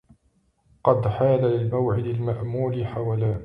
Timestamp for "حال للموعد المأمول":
1.07-2.85